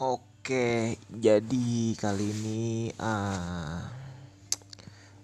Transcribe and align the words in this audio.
Oke, 0.00 0.96
jadi 1.12 1.68
kali 2.00 2.32
ini 2.32 2.88
uh, 2.96 3.84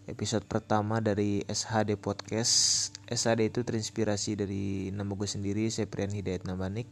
episode 0.05 0.45
pertama 0.45 1.01
dari 1.01 1.41
SHD 1.49 1.97
Podcast. 1.97 2.93
SHD 3.09 3.49
itu 3.49 3.65
terinspirasi 3.65 4.37
dari 4.37 4.93
nama 4.93 5.09
gue 5.17 5.25
sendiri, 5.25 5.73
Seprian 5.73 6.13
Hidayat 6.13 6.45
Namanik. 6.45 6.85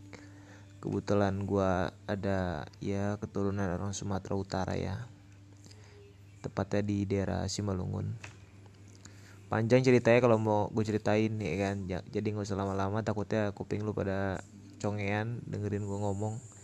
Kebetulan 0.80 1.44
gue 1.44 1.93
ada 2.08 2.64
ya 2.80 3.20
keturunan 3.20 3.68
orang 3.68 3.93
Sumatera 3.93 4.40
Utara 4.40 4.72
ya, 4.72 4.96
tepatnya 6.40 6.80
di 6.80 7.04
daerah 7.04 7.45
Simalungun. 7.45 8.08
Panjang 9.52 9.84
ceritanya 9.84 10.24
kalau 10.24 10.40
mau 10.40 10.72
gue 10.72 10.80
ceritain 10.80 11.29
ya 11.29 11.54
kan, 11.61 11.84
jadi 12.08 12.24
nggak 12.24 12.48
usah 12.48 12.56
lama-lama. 12.56 13.04
Takutnya 13.04 13.52
kuping 13.52 13.85
lu 13.85 13.93
pada 13.93 14.40
congean 14.80 15.44
dengerin 15.44 15.85
gue 15.85 15.99
ngomong 16.00 16.55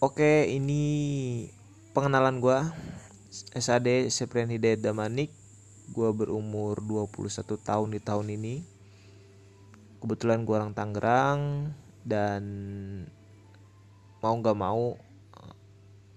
Oke, 0.00 0.48
ini 0.48 1.44
pengenalan 1.92 2.40
gue 2.40 2.56
SAD 3.52 4.08
Seprian 4.08 4.48
Hidayat 4.48 4.80
Damanik 4.80 5.28
Gue 5.92 6.08
berumur 6.16 6.80
21 6.80 7.20
tahun 7.60 7.88
di 7.92 8.00
tahun 8.00 8.32
ini. 8.32 8.64
Kebetulan 10.00 10.48
gue 10.48 10.56
orang 10.56 10.72
Tangerang 10.72 11.68
Dan 12.00 12.42
mau 14.24 14.40
gak 14.40 14.56
mau 14.56 14.96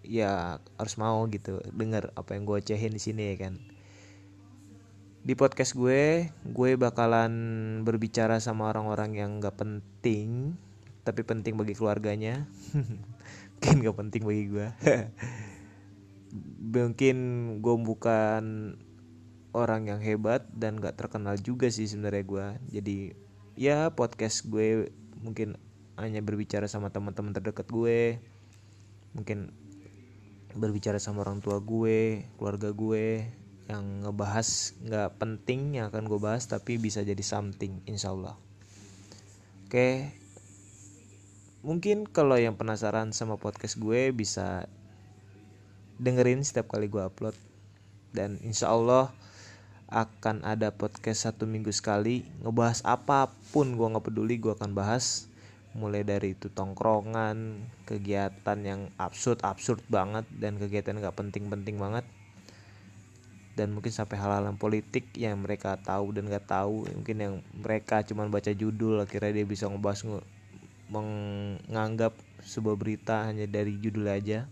Ya 0.08 0.64
harus 0.80 0.96
mau 0.96 1.28
gitu 1.28 1.60
Dengar 1.76 2.16
apa 2.16 2.40
yang 2.40 2.48
gue 2.48 2.64
cehin 2.64 2.96
di 2.96 3.04
sini 3.04 3.36
ya 3.36 3.52
kan? 3.52 3.60
Di 5.28 5.36
podcast 5.36 5.76
gue, 5.76 6.32
gue 6.32 6.70
bakalan 6.80 7.36
berbicara 7.84 8.40
sama 8.40 8.72
orang-orang 8.72 9.12
yang 9.20 9.32
gak 9.44 9.56
penting, 9.56 10.52
tapi 11.04 11.24
penting 11.24 11.56
bagi 11.56 11.76
keluarganya. 11.80 12.44
mungkin 13.64 13.88
gak 13.88 13.96
penting 13.96 14.22
bagi 14.28 14.46
gue 14.52 14.68
mungkin 16.76 17.18
gue 17.64 17.76
bukan 17.80 18.44
orang 19.56 19.88
yang 19.88 20.04
hebat 20.04 20.44
dan 20.52 20.84
gak 20.84 21.00
terkenal 21.00 21.40
juga 21.40 21.72
sih 21.72 21.88
sebenarnya 21.88 22.24
gue 22.28 22.46
jadi 22.76 22.98
ya 23.56 23.88
podcast 23.96 24.44
gue 24.52 24.92
mungkin 25.24 25.56
hanya 25.98 26.26
berbicara 26.26 26.66
sama 26.66 26.90
teman-teman 26.90 27.32
terdekat 27.38 27.70
gue. 27.70 28.18
Mungkin 29.14 29.54
berbicara 30.54 31.02
sama 31.02 31.26
orang 31.26 31.42
tua 31.42 31.58
gue 31.62 32.30
keluarga 32.38 32.70
gue 32.70 33.26
yang 33.66 34.06
ngebahas 34.06 34.78
nggak 34.86 35.18
penting 35.18 35.82
yang 35.82 35.90
akan 35.90 36.06
gue 36.06 36.20
bahas 36.22 36.46
tapi 36.46 36.78
bisa 36.78 37.02
jadi 37.02 37.22
something 37.26 37.82
insya 37.90 38.14
Allah. 38.14 38.38
Oke 39.66 40.23
mungkin 41.64 42.04
kalau 42.04 42.36
yang 42.36 42.60
penasaran 42.60 43.16
sama 43.16 43.40
podcast 43.40 43.80
gue 43.80 44.12
bisa 44.12 44.68
dengerin 45.96 46.44
setiap 46.44 46.76
kali 46.76 46.92
gue 46.92 47.00
upload. 47.00 47.34
Dan 48.14 48.38
insya 48.44 48.70
Allah 48.70 49.10
akan 49.90 50.44
ada 50.44 50.76
podcast 50.76 51.26
satu 51.26 51.48
minggu 51.48 51.72
sekali. 51.72 52.28
Ngebahas 52.44 52.84
apa 52.84 53.32
pun 53.56 53.80
gue 53.80 53.88
nggak 53.88 54.06
peduli 54.06 54.36
gue 54.38 54.54
akan 54.54 54.76
bahas. 54.76 55.32
Mulai 55.74 56.06
dari 56.06 56.38
itu 56.38 56.54
tongkrongan 56.54 57.66
kegiatan 57.90 58.60
yang 58.62 58.94
absurd 59.02 59.42
absurd 59.42 59.82
banget 59.90 60.28
dan 60.38 60.62
kegiatan 60.62 61.00
nggak 61.00 61.18
penting-penting 61.18 61.80
banget. 61.80 62.06
Dan 63.54 63.74
mungkin 63.74 63.94
sampai 63.94 64.18
hal-hal 64.18 64.50
politik 64.58 65.14
yang 65.14 65.42
mereka 65.42 65.80
tahu 65.80 66.14
dan 66.14 66.30
nggak 66.30 66.46
tahu. 66.46 66.86
Mungkin 66.92 67.18
yang 67.18 67.36
mereka 67.56 68.04
cuma 68.06 68.28
baca 68.28 68.52
judul 68.52 69.02
akhirnya 69.02 69.42
dia 69.42 69.46
bisa 69.48 69.66
ngebahas 69.66 70.06
menganggap 70.94 72.14
sebuah 72.46 72.78
berita 72.78 73.26
hanya 73.26 73.50
dari 73.50 73.74
judul 73.82 74.06
aja. 74.06 74.46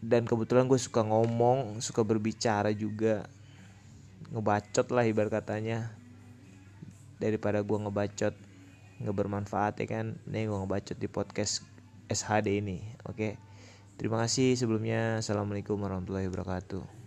Dan 0.00 0.24
kebetulan 0.24 0.70
gue 0.70 0.78
suka 0.78 1.02
ngomong 1.02 1.82
suka 1.82 2.06
berbicara 2.06 2.70
juga. 2.70 3.26
Ngebacot 4.30 4.86
lah 4.94 5.04
ibarat 5.04 5.42
katanya. 5.42 5.90
Daripada 7.18 7.60
gue 7.60 7.78
ngebacot 7.78 8.34
nggak 9.02 9.16
bermanfaat 9.16 9.74
ya 9.82 9.86
kan? 9.90 10.06
Nih 10.30 10.46
gue 10.46 10.56
ngebacot 10.56 10.96
di 10.96 11.08
podcast 11.10 11.66
SHD 12.08 12.62
ini 12.62 12.80
oke? 13.04 13.36
Terima 14.00 14.16
kasih 14.24 14.56
sebelumnya. 14.56 15.20
Assalamualaikum 15.20 15.76
warahmatullahi 15.76 16.32
wabarakatuh 16.32 16.99